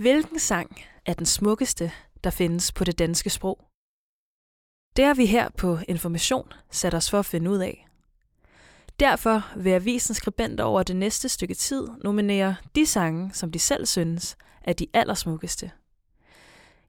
[0.00, 1.92] Hvilken sang er den smukkeste,
[2.24, 3.64] der findes på det danske sprog?
[4.96, 7.88] Det har vi her på Information sat os for at finde ud af.
[9.00, 13.86] Derfor vil avisens skribenter over det næste stykke tid nominere de sange, som de selv
[13.86, 15.70] synes er de allersmukkeste.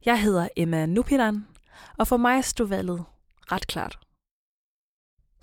[0.06, 1.48] Jeg hedder Emma Nupilan,
[1.98, 3.04] og for mig stod valget
[3.52, 4.00] ret klart.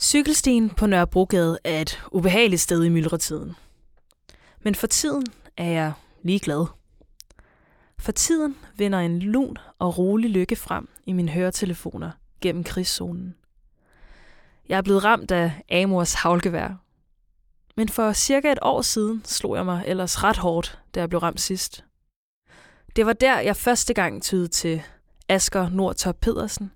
[0.01, 3.57] Cykelstien på Nørrebrogade er et ubehageligt sted i myldretiden.
[4.61, 5.27] Men for tiden
[5.57, 6.78] er jeg ligeglad.
[7.99, 13.35] For tiden vinder en lun og rolig lykke frem i mine høretelefoner gennem krigszonen.
[14.69, 16.85] Jeg er blevet ramt af Amors havlgevær.
[17.77, 21.21] Men for cirka et år siden slog jeg mig ellers ret hårdt, da jeg blev
[21.21, 21.85] ramt sidst.
[22.97, 24.83] Det var der, jeg første gang tydede til
[25.29, 26.71] Asger Nordtop Pedersen,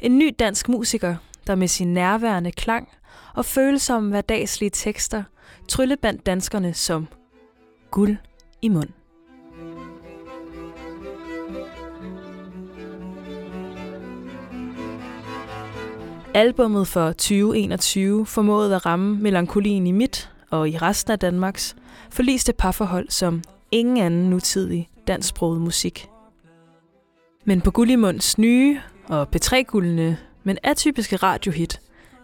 [0.00, 2.88] en ny dansk musiker, der med sin nærværende klang
[3.34, 5.22] og følsomme hverdagslige tekster
[5.68, 7.08] tryllebandt danskerne som
[7.90, 8.16] guld
[8.62, 9.03] i mund.
[16.36, 21.76] Albummet for 2021 formåede at ramme melankolien i mit og i resten af Danmarks
[22.10, 26.08] forliste parforhold som ingen anden nutidig dansksproget musik.
[27.44, 31.80] Men på Gullimunds nye og P3-guldene, men atypiske radiohit,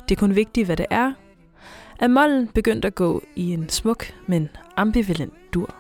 [0.08, 1.12] det er kun vigtigt, hvad det er,
[1.98, 5.80] er mollen begyndt at gå i en smuk, men ambivalent dur.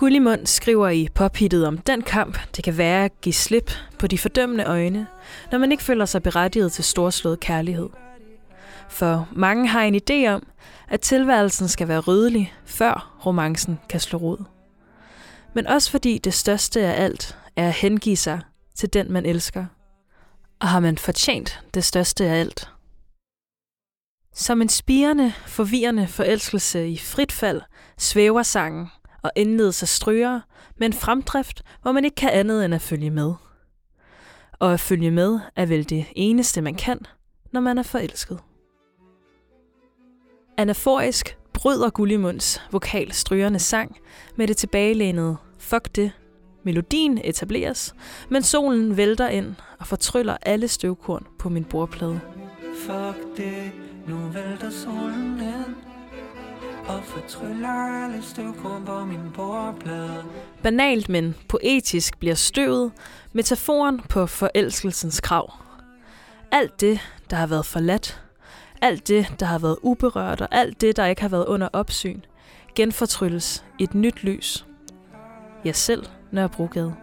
[0.00, 4.18] Gullimund skriver i pophittet om den kamp, det kan være at give slip på de
[4.18, 5.06] fordømmende øjne,
[5.52, 7.88] når man ikke føler sig berettiget til storslået kærlighed.
[8.88, 10.46] For mange har en idé om,
[10.88, 14.44] at tilværelsen skal være rødelig, før romancen kan slå rod.
[15.54, 18.40] Men også fordi det største af alt er at hengive sig
[18.74, 19.66] til den, man elsker.
[20.60, 22.68] Og har man fortjent det største af alt.
[24.34, 27.62] Som en spirende, forvirrende forelskelse i frit fald
[27.98, 28.86] svæver sangen
[29.22, 30.40] og indledes af stryger
[30.76, 33.34] med en fremdrift, hvor man ikke kan andet end at følge med.
[34.52, 37.00] Og at følge med er vel det eneste, man kan,
[37.52, 38.38] når man er forelsket.
[40.56, 43.96] Anaforisk bryder Gullimunds vokal strygerne sang
[44.36, 46.12] med det tilbagelænede Fuck det.
[46.64, 47.94] Melodien etableres,
[48.30, 52.20] men solen vælter ind og fortryller alle støvkorn på min bordplade.
[52.74, 53.72] Fuck det,
[54.06, 55.89] nu vælter solen ind
[56.88, 60.24] og fortryller alle støvkorn på min bordplade.
[60.62, 62.92] Banalt, men poetisk bliver støvet
[63.32, 65.52] metaforen på forelskelsens krav.
[66.52, 68.22] Alt det, der har været forladt,
[68.82, 72.20] alt det, der har været uberørt, og alt det, der ikke har været under opsyn,
[72.74, 74.66] genfortrylles i et nyt lys.
[75.64, 76.94] Jeg selv, Nørrebrogade.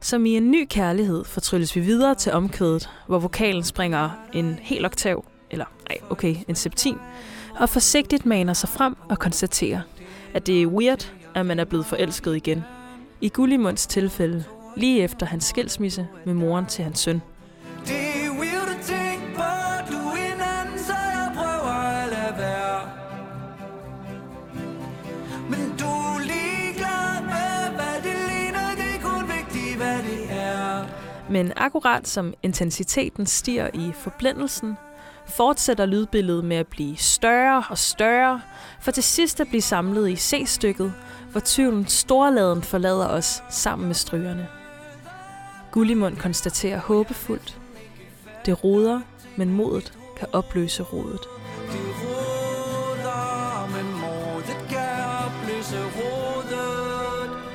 [0.00, 4.84] Som i en ny kærlighed fortrylles vi videre til omkvædet, hvor vokalen springer en hel
[4.84, 7.00] oktav, eller nej, okay, en septim,
[7.58, 9.80] og forsigtigt maner sig frem og konstaterer,
[10.34, 12.64] at det er weird, at man er blevet forelsket igen.
[13.20, 14.44] I Gullimunds tilfælde,
[14.76, 17.22] lige efter hans skilsmisse med moren til hans søn.
[31.30, 34.76] Men akkurat som intensiteten stiger i forblændelsen,
[35.26, 38.40] fortsætter lydbilledet med at blive større og større,
[38.80, 40.92] for til sidst at blive samlet i C-stykket,
[41.30, 44.48] hvor tvivlen storladen forlader os sammen med strygerne.
[45.70, 47.58] Gullimund konstaterer håbefuldt.
[48.46, 49.00] Det roder,
[49.36, 51.20] men modet kan opløse rodet.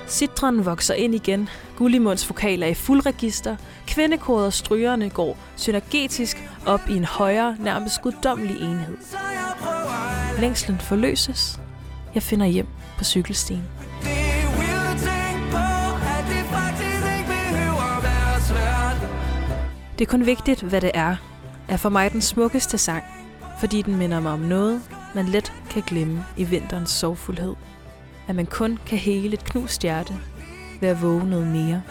[0.08, 3.56] Citron vokser ind igen, Gullimunds vokal er i fuld register,
[3.88, 8.98] kvindekoret og strygerne går synergetisk op i en højere, nærmest guddommelig enhed.
[10.40, 11.60] Længslen forløses.
[12.14, 12.68] Jeg finder hjem
[12.98, 13.64] på cykelstien.
[20.00, 21.16] Det er kun vigtigt, hvad det er,
[21.68, 23.04] er for mig den smukkeste sang,
[23.60, 24.82] fordi den minder mig om noget,
[25.16, 27.56] man let kan glemme i vinterens sorgfuldhed
[28.28, 30.14] at man kun kan hele et knust hjerte
[30.82, 31.82] ved at våge noget mere.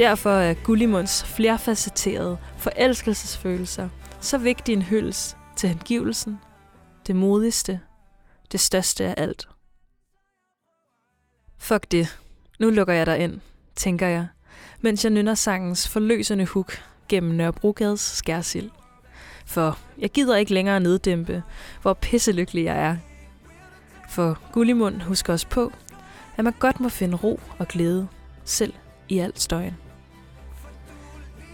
[0.00, 3.88] Derfor er Gullimunds flerfacetterede forelskelsesfølelser
[4.20, 6.38] så vigtig en hyldes til hengivelsen,
[7.06, 7.80] det modigste,
[8.52, 9.48] det største af alt.
[11.58, 12.18] Fuck det.
[12.58, 13.40] Nu lukker jeg dig ind,
[13.76, 14.26] tænker jeg,
[14.80, 18.70] mens jeg nynner sangens forløsende hook gennem Nørrebrogades skærsild.
[19.46, 21.42] For jeg gider ikke længere neddæmpe,
[21.82, 22.96] hvor pisselykkelig jeg er
[24.08, 25.72] for Gullimund husker os på,
[26.36, 28.08] at man godt må finde ro og glæde,
[28.44, 28.74] selv
[29.08, 29.89] i alt støjen.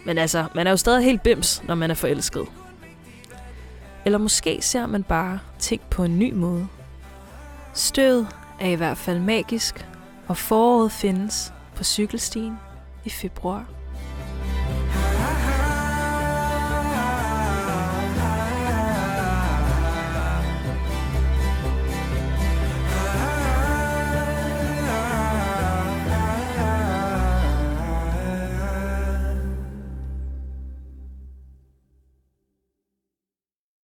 [0.06, 2.47] Men altså, man er jo stadig helt bims, når man er forelsket.
[4.05, 6.67] Eller måske ser man bare ting på en ny måde.
[7.75, 8.29] Støvet
[8.61, 9.87] er i hvert fald magisk,
[10.29, 12.58] og foråret findes på cykelstien
[13.05, 13.64] i februar.